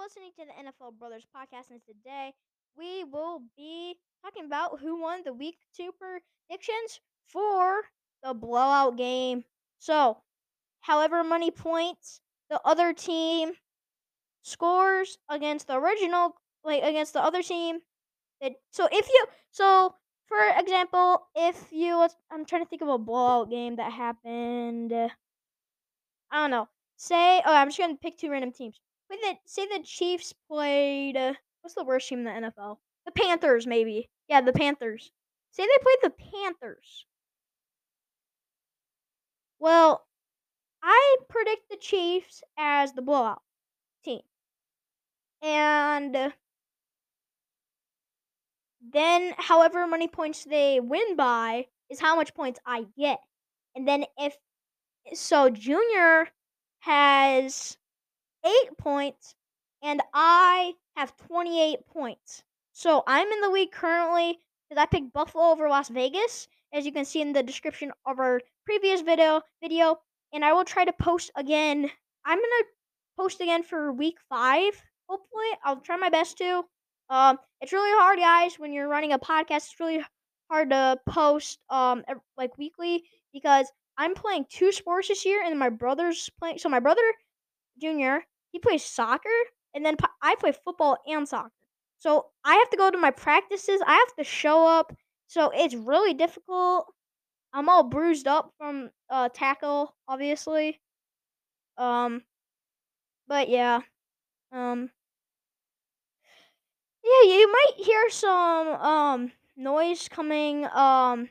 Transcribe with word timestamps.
listening 0.00 0.30
to 0.38 0.46
the 0.46 0.52
NFL 0.52 0.98
Brothers 0.98 1.26
podcast, 1.36 1.70
and 1.70 1.80
today 1.84 2.32
we 2.74 3.04
will 3.04 3.42
be 3.54 3.96
talking 4.24 4.46
about 4.46 4.80
who 4.80 4.98
won 4.98 5.20
the 5.24 5.32
week 5.34 5.56
two 5.76 5.90
predictions 5.92 7.00
for 7.26 7.82
the 8.22 8.32
blowout 8.32 8.96
game. 8.96 9.44
So, 9.78 10.16
however 10.80 11.22
many 11.22 11.50
points 11.50 12.22
the 12.48 12.58
other 12.64 12.94
team 12.94 13.52
scores 14.40 15.18
against 15.28 15.66
the 15.66 15.78
original, 15.78 16.34
like 16.64 16.82
against 16.82 17.12
the 17.12 17.22
other 17.22 17.42
team, 17.42 17.80
that 18.40 18.52
so 18.70 18.88
if 18.90 19.06
you 19.06 19.26
so 19.50 19.94
for 20.24 20.38
example, 20.56 21.26
if 21.36 21.70
you 21.72 22.08
I'm 22.30 22.46
trying 22.46 22.64
to 22.64 22.68
think 22.68 22.80
of 22.80 22.88
a 22.88 22.96
blowout 22.96 23.50
game 23.50 23.76
that 23.76 23.92
happened. 23.92 24.94
I 24.94 25.10
don't 26.32 26.50
know. 26.50 26.68
Say, 26.96 27.42
oh, 27.44 27.54
I'm 27.54 27.68
just 27.68 27.78
gonna 27.78 27.96
pick 27.96 28.16
two 28.16 28.30
random 28.30 28.52
teams. 28.52 28.80
With 29.10 29.20
the 29.20 29.34
say 29.44 29.66
the 29.66 29.82
Chiefs 29.84 30.32
played 30.48 31.16
uh, 31.16 31.34
what's 31.60 31.74
the 31.74 31.84
worst 31.84 32.08
team 32.08 32.20
in 32.20 32.24
the 32.24 32.50
NFL? 32.50 32.78
The 33.06 33.12
Panthers, 33.12 33.66
maybe. 33.66 34.08
Yeah, 34.28 34.40
the 34.40 34.52
Panthers. 34.52 35.10
Say 35.50 35.64
they 35.64 35.82
played 35.82 35.98
the 36.02 36.24
Panthers. 36.32 37.06
Well, 39.58 40.06
I 40.82 41.16
predict 41.28 41.68
the 41.70 41.76
Chiefs 41.76 42.42
as 42.56 42.92
the 42.92 43.02
blowout 43.02 43.42
team. 44.04 44.20
And 45.42 46.14
uh, 46.14 46.30
then 48.92 49.34
however 49.36 49.86
many 49.86 50.08
points 50.08 50.44
they 50.44 50.80
win 50.80 51.16
by 51.16 51.66
is 51.90 52.00
how 52.00 52.16
much 52.16 52.34
points 52.34 52.60
I 52.64 52.86
get. 52.96 53.18
And 53.74 53.86
then 53.86 54.04
if 54.16 54.36
so 55.14 55.50
Junior 55.50 56.28
has 56.80 57.76
8 58.44 58.78
points 58.78 59.34
and 59.82 60.00
I 60.12 60.74
have 60.96 61.16
28 61.16 61.86
points. 61.86 62.42
So 62.72 63.02
I'm 63.06 63.28
in 63.28 63.40
the 63.40 63.48
lead 63.48 63.72
currently 63.72 64.38
because 64.68 64.80
I 64.80 64.86
picked 64.86 65.12
Buffalo 65.12 65.44
over 65.44 65.68
Las 65.68 65.88
Vegas, 65.88 66.48
as 66.72 66.86
you 66.86 66.92
can 66.92 67.04
see 67.04 67.20
in 67.20 67.32
the 67.32 67.42
description 67.42 67.92
of 68.06 68.18
our 68.18 68.40
previous 68.64 69.00
video. 69.00 69.42
Video, 69.60 69.96
and 70.32 70.44
I 70.44 70.52
will 70.52 70.64
try 70.64 70.84
to 70.84 70.92
post 70.92 71.30
again. 71.34 71.90
I'm 72.24 72.38
gonna 72.38 72.64
post 73.16 73.40
again 73.40 73.62
for 73.62 73.92
week 73.92 74.18
five. 74.28 74.80
Hopefully, 75.08 75.48
I'll 75.64 75.80
try 75.80 75.96
my 75.96 76.10
best 76.10 76.38
to. 76.38 76.64
Um, 77.08 77.38
it's 77.60 77.72
really 77.72 77.90
hard, 77.98 78.18
guys, 78.18 78.58
when 78.58 78.72
you're 78.72 78.88
running 78.88 79.12
a 79.12 79.18
podcast. 79.18 79.56
It's 79.56 79.80
really 79.80 80.04
hard 80.50 80.70
to 80.70 80.98
post 81.08 81.58
um 81.70 82.04
like 82.36 82.56
weekly 82.58 83.04
because 83.32 83.70
I'm 83.96 84.14
playing 84.14 84.46
two 84.48 84.72
sports 84.72 85.08
this 85.08 85.26
year, 85.26 85.42
and 85.44 85.58
my 85.58 85.70
brother's 85.70 86.30
playing. 86.38 86.58
So 86.58 86.68
my 86.68 86.80
brother, 86.80 87.02
Junior, 87.80 88.24
he 88.52 88.58
plays 88.58 88.84
soccer, 88.84 89.28
and 89.74 89.84
then 89.84 89.96
I 90.22 90.34
play 90.36 90.52
football 90.52 90.98
and 91.06 91.28
soccer. 91.28 91.52
So 91.98 92.26
I 92.44 92.54
have 92.54 92.70
to 92.70 92.76
go 92.76 92.90
to 92.90 92.98
my 92.98 93.10
practices. 93.10 93.80
I 93.86 93.94
have 93.94 94.16
to 94.16 94.24
show 94.24 94.66
up. 94.66 94.94
So 95.26 95.50
it's 95.54 95.74
really 95.74 96.14
difficult. 96.14 96.86
I'm 97.52 97.68
all 97.68 97.82
bruised 97.84 98.26
up 98.26 98.52
from 98.58 98.90
uh, 99.10 99.28
tackle, 99.34 99.94
obviously. 100.08 100.80
Um, 101.76 102.22
but 103.28 103.48
yeah, 103.48 103.80
um, 104.52 104.90
yeah, 107.04 107.32
you 107.34 107.52
might 107.52 107.84
hear 107.84 108.10
some 108.10 108.68
um 108.68 109.32
noise 109.56 110.08
coming 110.08 110.66
um 110.72 111.28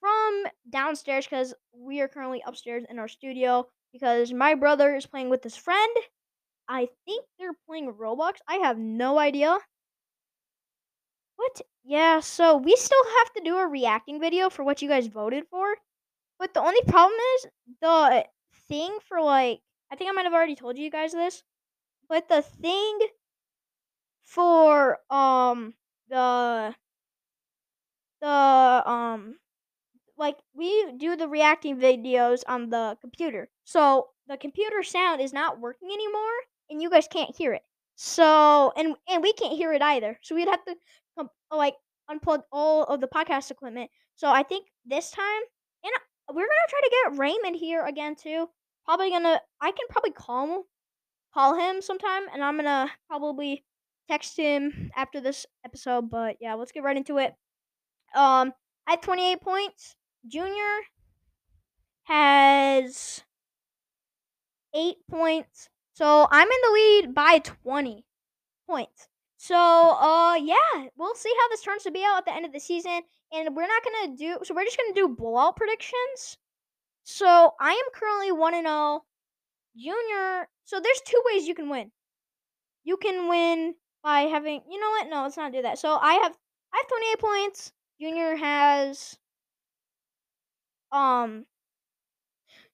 from 0.00 0.44
downstairs 0.68 1.26
because 1.26 1.54
we 1.72 2.00
are 2.00 2.08
currently 2.08 2.42
upstairs 2.46 2.84
in 2.88 2.98
our 2.98 3.08
studio 3.08 3.66
because 3.92 4.32
my 4.32 4.54
brother 4.54 4.94
is 4.94 5.06
playing 5.06 5.30
with 5.30 5.42
his 5.42 5.56
friend. 5.56 5.96
I 6.68 6.88
think 7.04 7.24
they're 7.38 7.56
playing 7.66 7.92
Roblox. 7.92 8.34
I 8.48 8.56
have 8.56 8.78
no 8.78 9.18
idea. 9.18 9.58
What? 11.36 11.62
Yeah, 11.84 12.20
so 12.20 12.56
we 12.56 12.76
still 12.76 13.04
have 13.18 13.32
to 13.34 13.42
do 13.42 13.56
a 13.56 13.66
reacting 13.66 14.20
video 14.20 14.50
for 14.50 14.62
what 14.62 14.82
you 14.82 14.88
guys 14.88 15.06
voted 15.06 15.44
for. 15.50 15.76
But 16.38 16.54
the 16.54 16.60
only 16.60 16.80
problem 16.86 17.18
is 17.36 17.46
the 17.80 18.26
thing 18.68 18.98
for 19.08 19.20
like 19.20 19.60
I 19.90 19.96
think 19.96 20.10
I 20.10 20.12
might 20.12 20.24
have 20.24 20.34
already 20.34 20.54
told 20.54 20.78
you 20.78 20.90
guys 20.90 21.12
this. 21.12 21.42
But 22.08 22.28
the 22.28 22.42
thing 22.42 22.98
for 24.22 24.98
um 25.10 25.74
the 26.08 26.74
the 28.20 28.28
um 28.28 29.38
like 30.20 30.36
we 30.54 30.92
do 30.98 31.16
the 31.16 31.26
reacting 31.26 31.78
videos 31.78 32.42
on 32.46 32.68
the 32.68 32.96
computer. 33.00 33.48
So 33.64 34.08
the 34.28 34.36
computer 34.36 34.82
sound 34.82 35.20
is 35.20 35.32
not 35.32 35.58
working 35.58 35.88
anymore 35.88 36.36
and 36.68 36.80
you 36.80 36.90
guys 36.90 37.08
can't 37.10 37.34
hear 37.34 37.54
it. 37.54 37.62
So 37.96 38.72
and 38.76 38.94
and 39.08 39.22
we 39.22 39.32
can't 39.32 39.54
hear 39.54 39.72
it 39.72 39.82
either. 39.82 40.18
So 40.22 40.34
we'd 40.34 40.46
have 40.46 40.64
to 40.66 41.26
like 41.50 41.74
unplug 42.10 42.42
all 42.52 42.84
of 42.84 43.00
the 43.00 43.08
podcast 43.08 43.50
equipment. 43.50 43.90
So 44.14 44.28
I 44.28 44.42
think 44.42 44.66
this 44.84 45.10
time, 45.10 45.42
and 45.82 45.92
we're 46.28 46.42
gonna 46.42 46.68
try 46.68 46.80
to 46.82 46.90
get 46.90 47.18
Raymond 47.18 47.56
here 47.56 47.84
again 47.84 48.14
too. 48.14 48.46
Probably 48.84 49.10
gonna, 49.10 49.40
I 49.60 49.70
can 49.70 49.86
probably 49.88 50.12
call 50.12 50.56
him, 50.56 50.62
call 51.32 51.58
him 51.58 51.80
sometime, 51.80 52.22
and 52.32 52.44
I'm 52.44 52.56
gonna 52.56 52.90
probably 53.08 53.64
text 54.08 54.36
him 54.36 54.90
after 54.96 55.20
this 55.20 55.46
episode. 55.64 56.10
But 56.10 56.36
yeah, 56.40 56.54
let's 56.54 56.72
get 56.72 56.82
right 56.82 56.96
into 56.96 57.18
it. 57.18 57.32
Um, 58.14 58.52
I 58.86 58.92
have 58.92 59.00
28 59.00 59.40
points. 59.40 59.96
Junior 60.26 60.80
has 62.04 63.22
eight 64.74 64.96
points. 65.10 65.68
So 65.94 66.26
I'm 66.30 66.48
in 66.48 66.60
the 66.62 66.72
lead 66.72 67.14
by 67.14 67.38
20 67.38 68.04
points. 68.68 69.08
So, 69.36 69.56
uh, 69.56 70.34
yeah, 70.34 70.88
we'll 70.96 71.14
see 71.14 71.32
how 71.40 71.48
this 71.48 71.62
turns 71.62 71.84
to 71.84 71.90
be 71.90 72.04
out 72.04 72.18
at 72.18 72.24
the 72.26 72.34
end 72.34 72.44
of 72.44 72.52
the 72.52 72.60
season. 72.60 73.00
And 73.32 73.56
we're 73.56 73.66
not 73.66 73.82
gonna 73.84 74.16
do 74.16 74.38
so. 74.44 74.54
We're 74.54 74.64
just 74.64 74.76
gonna 74.76 74.92
do 74.92 75.08
blowout 75.08 75.56
predictions. 75.56 76.36
So 77.04 77.54
I 77.58 77.70
am 77.70 77.92
currently 77.94 78.32
one 78.32 78.54
and 78.54 78.66
zero. 78.66 78.74
Oh. 78.74 79.04
Junior. 79.76 80.48
So 80.64 80.80
there's 80.80 81.00
two 81.06 81.22
ways 81.26 81.46
you 81.46 81.54
can 81.54 81.70
win. 81.70 81.90
You 82.84 82.96
can 82.96 83.28
win 83.28 83.74
by 84.02 84.22
having. 84.22 84.62
You 84.68 84.80
know 84.80 84.90
what? 84.90 85.08
No, 85.08 85.22
let's 85.22 85.36
not 85.36 85.52
do 85.52 85.62
that. 85.62 85.78
So 85.78 85.96
I 85.96 86.14
have 86.14 86.36
I 86.72 86.76
have 86.76 86.88
28 86.88 87.18
points. 87.18 87.72
Junior 88.00 88.36
has 88.36 89.16
um. 90.92 91.46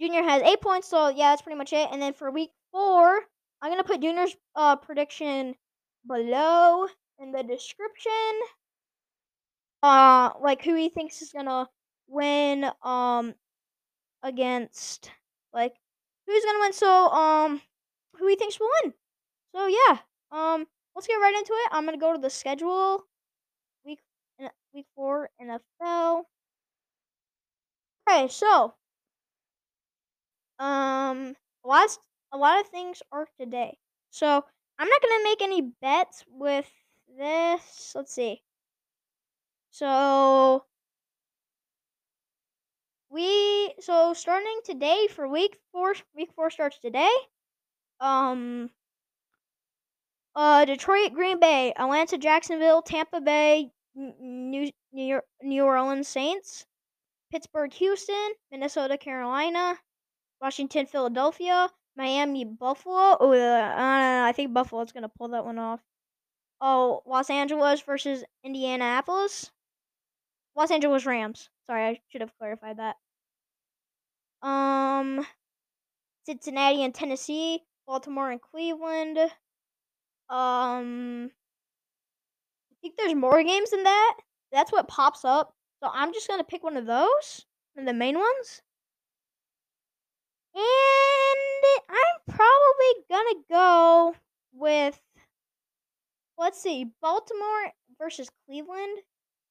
Junior 0.00 0.22
has 0.22 0.42
eight 0.42 0.60
points. 0.60 0.88
So 0.88 1.08
yeah, 1.08 1.30
that's 1.30 1.42
pretty 1.42 1.58
much 1.58 1.72
it. 1.72 1.88
And 1.90 2.00
then 2.00 2.12
for 2.12 2.30
week 2.30 2.50
four, 2.70 3.20
I'm 3.60 3.70
gonna 3.70 3.84
put 3.84 4.00
Junior's 4.00 4.36
uh 4.54 4.76
prediction 4.76 5.54
below 6.06 6.86
in 7.18 7.32
the 7.32 7.42
description. 7.42 8.12
Uh, 9.82 10.30
like 10.40 10.62
who 10.62 10.74
he 10.74 10.88
thinks 10.88 11.22
is 11.22 11.32
gonna 11.32 11.68
win 12.08 12.70
um 12.82 13.34
against 14.22 15.10
like 15.52 15.74
who's 16.26 16.44
gonna 16.44 16.60
win. 16.60 16.72
So 16.72 17.08
um, 17.08 17.62
who 18.14 18.28
he 18.28 18.36
thinks 18.36 18.58
will 18.60 18.68
win. 18.84 18.94
So 19.54 19.66
yeah, 19.66 19.98
um, 20.30 20.66
let's 20.94 21.06
get 21.06 21.14
right 21.14 21.34
into 21.36 21.52
it. 21.52 21.68
I'm 21.72 21.84
gonna 21.84 21.98
go 21.98 22.12
to 22.12 22.20
the 22.20 22.30
schedule. 22.30 23.04
Week 23.84 24.00
week 24.72 24.86
four 24.94 25.30
NFL. 25.40 25.58
Okay, 28.18 28.26
so 28.26 28.74
um, 30.58 31.36
a 31.64 31.68
lot 31.68 31.84
of, 31.84 31.98
a 32.32 32.36
lot 32.36 32.60
of 32.60 32.66
things 32.66 33.00
are 33.12 33.28
today. 33.38 33.78
So 34.10 34.44
I'm 34.76 34.88
not 34.88 35.02
gonna 35.02 35.24
make 35.24 35.40
any 35.40 35.62
bets 35.80 36.24
with 36.28 36.68
this. 37.16 37.92
Let's 37.94 38.12
see. 38.12 38.42
So 39.70 40.64
we 43.08 43.74
so 43.78 44.14
starting 44.14 44.60
today 44.64 45.06
for 45.14 45.28
week 45.28 45.56
four. 45.70 45.94
Week 46.16 46.30
four 46.34 46.50
starts 46.50 46.80
today. 46.80 47.14
Um. 48.00 48.70
Uh, 50.34 50.64
Detroit, 50.64 51.14
Green 51.14 51.38
Bay, 51.38 51.72
Atlanta, 51.76 52.18
Jacksonville, 52.18 52.82
Tampa 52.82 53.20
Bay, 53.20 53.70
New 53.94 54.72
New, 54.92 55.04
York, 55.04 55.24
New 55.40 55.62
Orleans 55.64 56.08
Saints, 56.08 56.66
Pittsburgh, 57.30 57.72
Houston, 57.74 58.32
Minnesota, 58.50 58.96
Carolina, 58.98 59.78
Washington, 60.40 60.86
Philadelphia, 60.86 61.68
Miami, 61.96 62.44
Buffalo. 62.44 63.16
Oh, 63.20 63.32
uh, 63.32 64.22
I 64.24 64.32
think 64.32 64.54
Buffalo's 64.54 64.92
gonna 64.92 65.08
pull 65.08 65.28
that 65.28 65.44
one 65.44 65.58
off. 65.58 65.80
Oh, 66.60 67.02
Los 67.06 67.30
Angeles 67.30 67.80
versus 67.82 68.24
Indianapolis. 68.44 69.50
Los 70.56 70.70
Angeles 70.70 71.06
Rams. 71.06 71.50
Sorry, 71.66 71.84
I 71.86 72.00
should 72.08 72.20
have 72.20 72.36
clarified 72.38 72.78
that. 72.78 72.96
Um, 74.42 75.26
Cincinnati 76.26 76.82
and 76.84 76.94
Tennessee, 76.94 77.62
Baltimore 77.86 78.30
and 78.30 78.40
Cleveland. 78.40 79.18
Um, 80.28 81.30
I 82.70 82.74
think 82.82 82.96
there's 82.96 83.14
more 83.14 83.42
games 83.42 83.70
than 83.70 83.84
that. 83.84 84.16
That's 84.52 84.72
what 84.72 84.88
pops 84.88 85.24
up. 85.24 85.54
So 85.82 85.90
I'm 85.92 86.12
just 86.12 86.28
gonna 86.28 86.44
pick 86.44 86.62
one 86.62 86.76
of 86.76 86.86
those, 86.86 87.46
and 87.76 87.86
the 87.86 87.92
main 87.92 88.18
ones. 88.18 88.62
And 90.54 90.64
I'm 91.88 92.34
probably 92.34 93.04
gonna 93.10 93.42
go 93.50 94.14
with 94.52 95.00
let's 96.38 96.60
see. 96.60 96.86
Baltimore 97.02 97.72
versus 97.98 98.30
Cleveland. 98.46 98.98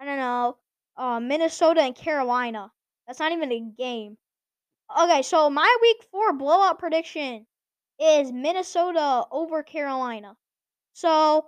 I 0.00 0.04
don't 0.04 0.18
know. 0.18 0.56
Uh, 0.96 1.20
Minnesota 1.20 1.80
and 1.80 1.94
Carolina. 1.94 2.70
That's 3.06 3.20
not 3.20 3.32
even 3.32 3.52
a 3.52 3.60
game. 3.78 4.16
Okay, 5.00 5.22
so 5.22 5.48
my 5.48 5.76
week 5.80 6.04
four 6.10 6.32
blowout 6.34 6.78
prediction 6.78 7.46
is 7.98 8.32
Minnesota 8.32 9.24
over 9.30 9.62
Carolina. 9.62 10.36
So 10.92 11.46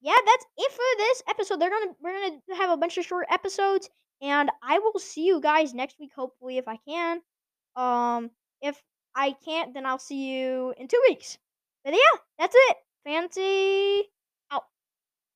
yeah, 0.00 0.16
that's 0.26 0.46
it 0.56 0.72
for 0.72 0.98
this 0.98 1.22
episode. 1.28 1.60
They're 1.60 1.70
gonna 1.70 1.92
we're 2.00 2.12
gonna 2.12 2.58
have 2.58 2.70
a 2.70 2.76
bunch 2.76 2.98
of 2.98 3.04
short 3.04 3.26
episodes, 3.30 3.88
and 4.22 4.50
I 4.62 4.78
will 4.78 4.98
see 4.98 5.26
you 5.26 5.40
guys 5.40 5.74
next 5.74 5.98
week, 5.98 6.12
hopefully, 6.14 6.56
if 6.56 6.68
I 6.68 6.78
can. 6.88 7.20
Um, 7.76 8.30
if 8.62 8.80
I 9.14 9.34
can't, 9.44 9.74
then 9.74 9.84
I'll 9.84 9.98
see 9.98 10.32
you 10.32 10.72
in 10.78 10.88
two 10.88 11.00
weeks. 11.08 11.36
But 11.84 11.94
yeah, 11.94 12.18
that's 12.38 12.54
it. 12.56 12.76
Fancy 13.04 14.04